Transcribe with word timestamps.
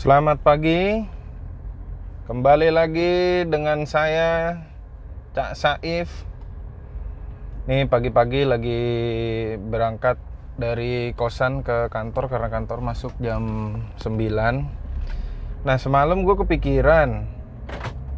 Selamat 0.00 0.40
pagi. 0.40 1.04
Kembali 2.24 2.72
lagi 2.72 3.44
dengan 3.44 3.84
saya 3.84 4.56
Cak 5.36 5.52
Saif. 5.52 6.08
Nih 7.68 7.84
pagi-pagi 7.84 8.48
lagi 8.48 8.80
berangkat 9.60 10.16
dari 10.56 11.12
kosan 11.12 11.60
ke 11.60 11.92
kantor 11.92 12.32
karena 12.32 12.48
kantor 12.48 12.80
masuk 12.80 13.12
jam 13.20 13.44
9. 14.00 15.68
Nah, 15.68 15.76
semalam 15.76 16.24
gue 16.24 16.36
kepikiran 16.48 17.28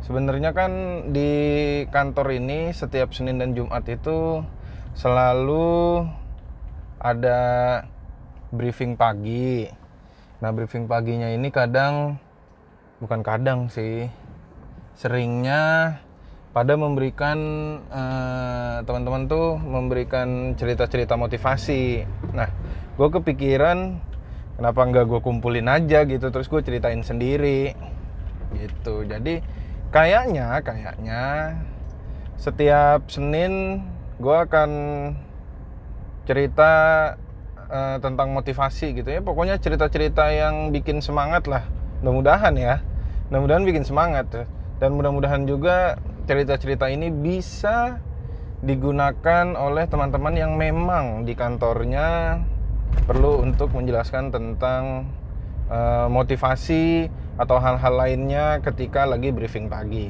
sebenarnya 0.00 0.56
kan 0.56 0.72
di 1.12 1.28
kantor 1.92 2.40
ini 2.40 2.72
setiap 2.72 3.12
Senin 3.12 3.36
dan 3.36 3.52
Jumat 3.52 3.84
itu 3.84 4.40
selalu 4.96 6.08
ada 6.96 7.40
briefing 8.48 8.96
pagi 8.96 9.84
Nah 10.36 10.52
briefing 10.52 10.84
paginya 10.84 11.32
ini 11.32 11.48
kadang 11.48 12.20
bukan 13.00 13.20
kadang 13.24 13.72
sih 13.72 14.08
seringnya 14.96 15.96
pada 16.52 16.72
memberikan 16.76 17.38
teman 17.88 18.84
teman-teman 18.84 19.22
tuh 19.28 19.60
memberikan 19.60 20.56
cerita-cerita 20.56 21.16
motivasi. 21.16 22.04
Nah 22.32 22.48
gue 22.96 23.08
kepikiran 23.12 24.00
kenapa 24.56 24.80
nggak 24.88 25.04
gue 25.04 25.20
kumpulin 25.20 25.68
aja 25.68 26.08
gitu 26.08 26.32
terus 26.32 26.48
gue 26.48 26.60
ceritain 26.64 27.00
sendiri 27.04 27.76
gitu. 28.56 29.04
Jadi 29.04 29.40
kayaknya 29.92 30.60
kayaknya 30.64 31.24
setiap 32.40 33.04
Senin 33.08 33.84
gue 34.16 34.36
akan 34.36 34.70
cerita 36.24 36.72
uh, 37.70 37.96
tentang 38.02 38.32
motivasi 38.32 38.96
gitu 38.96 39.08
ya 39.08 39.20
pokoknya 39.22 39.58
cerita-cerita 39.58 40.30
yang 40.30 40.70
bikin 40.74 41.02
semangat 41.02 41.46
lah 41.50 41.66
mudah-mudahan 42.02 42.54
ya 42.54 42.82
mudah-mudahan 43.30 43.64
bikin 43.66 43.84
semangat 43.86 44.46
dan 44.78 44.90
mudah-mudahan 44.94 45.48
juga 45.48 45.98
cerita-cerita 46.26 46.90
ini 46.90 47.08
bisa 47.08 48.02
digunakan 48.64 49.52
oleh 49.54 49.84
teman-teman 49.86 50.34
yang 50.34 50.52
memang 50.56 51.28
di 51.28 51.36
kantornya 51.36 52.40
perlu 53.04 53.44
untuk 53.44 53.76
menjelaskan 53.76 54.32
tentang 54.32 55.12
uh, 55.68 56.08
motivasi 56.08 57.12
atau 57.36 57.60
hal-hal 57.60 57.94
lainnya 57.94 58.58
ketika 58.64 59.04
lagi 59.04 59.28
briefing 59.28 59.68
pagi. 59.68 60.08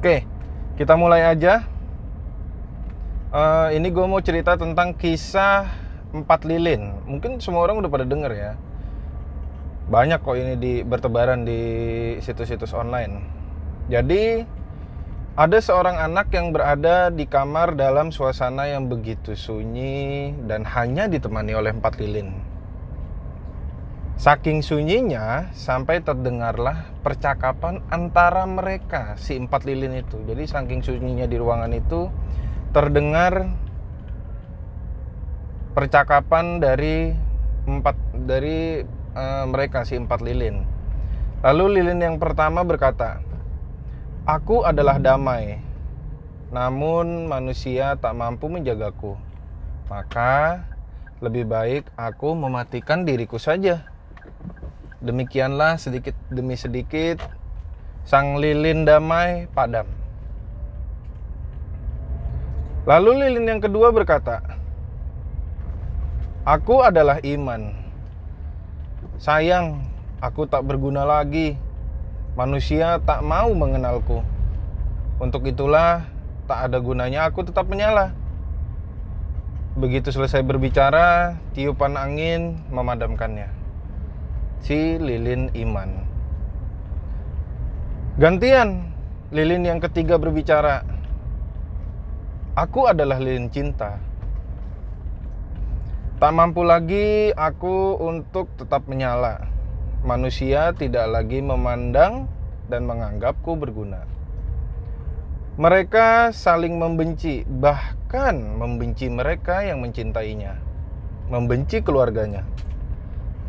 Oke, 0.00 0.24
kita 0.80 0.96
mulai 0.96 1.28
aja. 1.28 1.68
Uh, 3.32 3.72
ini 3.72 3.88
gue 3.88 4.04
mau 4.04 4.20
cerita 4.20 4.56
tentang 4.56 4.92
kisah 4.96 5.68
empat 6.12 6.44
lilin 6.44 6.92
mungkin 7.08 7.40
semua 7.40 7.64
orang 7.64 7.80
udah 7.80 7.90
pada 7.90 8.06
denger 8.06 8.32
ya 8.32 8.52
banyak 9.88 10.20
kok 10.22 10.36
ini 10.38 10.54
di 10.56 10.72
bertebaran 10.86 11.44
di 11.44 11.60
situs-situs 12.22 12.72
online 12.76 13.24
jadi 13.90 14.46
ada 15.32 15.64
seorang 15.64 15.96
anak 15.96 16.28
yang 16.36 16.52
berada 16.52 17.08
di 17.08 17.24
kamar 17.24 17.72
dalam 17.72 18.12
suasana 18.12 18.68
yang 18.68 18.92
begitu 18.92 19.32
sunyi 19.32 20.36
dan 20.44 20.60
hanya 20.68 21.08
ditemani 21.08 21.56
oleh 21.56 21.72
empat 21.72 21.96
lilin. 21.96 22.36
Saking 24.20 24.60
sunyinya 24.60 25.48
sampai 25.56 26.04
terdengarlah 26.04 26.84
percakapan 27.00 27.80
antara 27.88 28.44
mereka 28.44 29.16
si 29.16 29.40
empat 29.40 29.64
lilin 29.64 30.04
itu. 30.04 30.20
Jadi 30.28 30.44
saking 30.44 30.84
sunyinya 30.84 31.24
di 31.24 31.40
ruangan 31.40 31.72
itu 31.72 32.12
terdengar 32.76 33.56
percakapan 35.72 36.60
dari 36.60 37.16
empat 37.64 37.96
dari 38.28 38.84
uh, 39.16 39.44
mereka 39.48 39.88
si 39.88 39.96
empat 39.96 40.20
lilin. 40.20 40.64
Lalu 41.40 41.80
lilin 41.80 42.00
yang 42.00 42.16
pertama 42.20 42.62
berkata, 42.62 43.24
"Aku 44.28 44.62
adalah 44.62 45.00
damai, 45.00 45.58
namun 46.52 47.26
manusia 47.26 47.96
tak 47.98 48.14
mampu 48.14 48.46
menjagaku. 48.52 49.16
Maka 49.88 50.64
lebih 51.24 51.48
baik 51.48 51.88
aku 51.96 52.36
mematikan 52.36 53.08
diriku 53.08 53.40
saja." 53.40 53.88
Demikianlah 55.02 55.82
sedikit 55.82 56.14
demi 56.30 56.54
sedikit 56.54 57.18
sang 58.06 58.38
lilin 58.38 58.86
damai 58.86 59.50
padam. 59.50 59.90
Lalu 62.86 63.26
lilin 63.26 63.46
yang 63.46 63.62
kedua 63.62 63.90
berkata, 63.90 64.61
Aku 66.42 66.82
adalah 66.82 67.22
iman. 67.22 67.70
Sayang, 69.22 69.86
aku 70.18 70.50
tak 70.50 70.66
berguna 70.66 71.06
lagi. 71.06 71.54
Manusia 72.34 72.98
tak 73.06 73.22
mau 73.22 73.54
mengenalku. 73.54 74.26
Untuk 75.22 75.46
itulah, 75.46 76.02
tak 76.50 76.66
ada 76.66 76.82
gunanya 76.82 77.30
aku 77.30 77.46
tetap 77.46 77.70
menyala. 77.70 78.10
Begitu 79.78 80.10
selesai 80.10 80.42
berbicara, 80.42 81.38
tiupan 81.54 81.94
angin 81.94 82.58
memadamkannya. 82.74 83.46
Si 84.66 84.98
lilin 84.98 85.46
iman. 85.54 85.90
Gantian, 88.18 88.90
lilin 89.30 89.62
yang 89.62 89.78
ketiga 89.78 90.18
berbicara. 90.18 90.82
Aku 92.58 92.90
adalah 92.90 93.22
lilin 93.22 93.46
cinta 93.46 94.10
Tak 96.22 96.30
mampu 96.38 96.62
lagi 96.62 97.34
aku 97.34 97.98
untuk 97.98 98.46
tetap 98.54 98.86
menyala. 98.86 99.42
Manusia 100.06 100.70
tidak 100.70 101.10
lagi 101.10 101.42
memandang 101.42 102.30
dan 102.70 102.86
menganggapku 102.86 103.58
berguna. 103.58 104.06
Mereka 105.58 106.30
saling 106.30 106.78
membenci, 106.78 107.42
bahkan 107.42 108.38
membenci 108.38 109.10
mereka 109.10 109.66
yang 109.66 109.82
mencintainya, 109.82 110.62
membenci 111.26 111.82
keluarganya. 111.82 112.46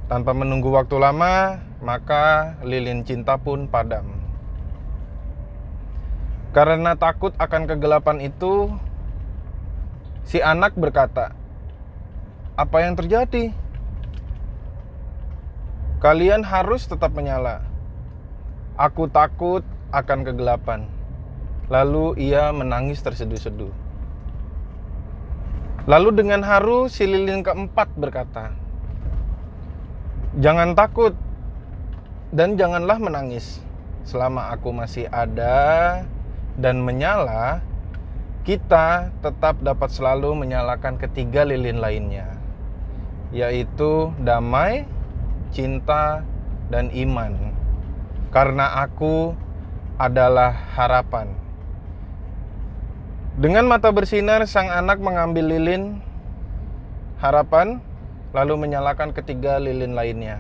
Tanpa 0.10 0.34
menunggu 0.34 0.74
waktu 0.74 0.98
lama, 0.98 1.62
maka 1.78 2.58
lilin 2.66 3.06
cinta 3.06 3.38
pun 3.38 3.70
padam. 3.70 4.18
Karena 6.58 6.98
takut 6.98 7.38
akan 7.38 7.70
kegelapan 7.70 8.18
itu, 8.18 8.74
si 10.26 10.42
anak 10.42 10.74
berkata, 10.74 11.43
apa 12.54 12.86
yang 12.86 12.94
terjadi? 12.94 13.50
Kalian 15.98 16.46
harus 16.46 16.86
tetap 16.86 17.10
menyala. 17.18 17.66
Aku 18.78 19.10
takut 19.10 19.66
akan 19.90 20.22
kegelapan. 20.22 20.86
Lalu 21.74 22.14
ia 22.30 22.54
menangis 22.54 23.02
terseduh-seduh. 23.02 23.74
Lalu 25.90 26.10
dengan 26.14 26.46
haru 26.46 26.86
si 26.94 27.10
lilin 27.10 27.42
keempat 27.42 27.90
berkata, 27.98 28.54
Jangan 30.38 30.78
takut 30.78 31.18
dan 32.30 32.54
janganlah 32.54 33.02
menangis. 33.02 33.66
Selama 34.06 34.54
aku 34.54 34.70
masih 34.70 35.10
ada 35.10 36.04
dan 36.60 36.84
menyala, 36.86 37.66
kita 38.46 39.10
tetap 39.26 39.58
dapat 39.64 39.90
selalu 39.90 40.36
menyalakan 40.38 41.00
ketiga 41.00 41.48
lilin 41.48 41.80
lainnya 41.80 42.33
yaitu 43.34 44.14
damai, 44.22 44.86
cinta, 45.50 46.22
dan 46.70 46.94
iman. 46.94 47.34
Karena 48.30 48.86
aku 48.86 49.34
adalah 49.98 50.54
harapan. 50.78 51.34
Dengan 53.34 53.66
mata 53.66 53.90
bersinar, 53.90 54.46
sang 54.46 54.70
anak 54.70 55.02
mengambil 55.02 55.50
lilin 55.50 55.98
harapan, 57.18 57.82
lalu 58.30 58.70
menyalakan 58.70 59.10
ketiga 59.10 59.58
lilin 59.58 59.98
lainnya. 59.98 60.38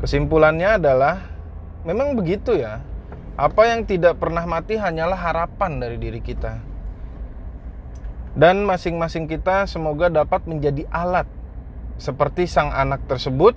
Kesimpulannya 0.00 0.80
adalah, 0.80 1.28
memang 1.84 2.16
begitu 2.16 2.56
ya. 2.56 2.80
Apa 3.36 3.68
yang 3.68 3.84
tidak 3.84 4.16
pernah 4.16 4.48
mati 4.48 4.80
hanyalah 4.80 5.16
harapan 5.16 5.76
dari 5.76 6.00
diri 6.00 6.24
kita 6.24 6.75
dan 8.36 8.68
masing-masing 8.68 9.26
kita 9.26 9.64
semoga 9.64 10.12
dapat 10.12 10.44
menjadi 10.44 10.84
alat 10.92 11.24
seperti 11.96 12.44
sang 12.44 12.68
anak 12.68 13.08
tersebut 13.08 13.56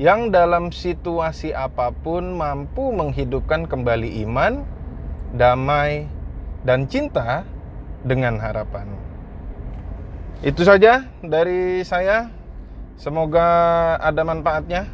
yang 0.00 0.32
dalam 0.32 0.72
situasi 0.72 1.52
apa 1.52 1.92
pun 1.92 2.36
mampu 2.36 2.92
menghidupkan 2.92 3.68
kembali 3.68 4.24
iman, 4.28 4.64
damai, 5.32 6.08
dan 6.64 6.88
cinta 6.88 7.44
dengan 8.04 8.36
harapan. 8.40 8.92
Itu 10.44 10.68
saja 10.68 11.08
dari 11.24 11.80
saya. 11.84 12.28
Semoga 12.96 13.44
ada 14.00 14.24
manfaatnya. 14.24 14.88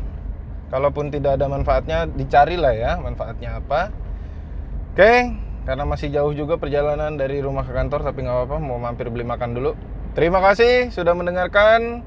Kalaupun 0.70 1.10
tidak 1.10 1.38
ada 1.38 1.46
manfaatnya, 1.50 2.06
dicarilah 2.06 2.74
ya 2.74 2.92
manfaatnya 2.98 3.58
apa. 3.58 3.90
Oke, 4.94 5.34
karena 5.62 5.84
masih 5.86 6.10
jauh 6.10 6.34
juga 6.34 6.58
perjalanan 6.58 7.14
dari 7.14 7.38
rumah 7.38 7.62
ke 7.62 7.72
kantor 7.74 8.02
tapi 8.02 8.26
nggak 8.26 8.36
apa-apa 8.46 8.56
mau 8.58 8.78
mampir 8.82 9.10
beli 9.10 9.22
makan 9.22 9.54
dulu 9.54 9.78
terima 10.14 10.42
kasih 10.42 10.90
sudah 10.90 11.14
mendengarkan 11.14 12.02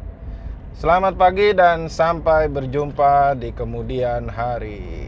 Selamat 0.75 1.15
pagi 1.15 1.55
dan 1.55 1.87
sampai 1.87 2.51
berjumpa 2.51 3.39
di 3.39 3.55
kemudian 3.55 4.27
hari. 4.27 5.07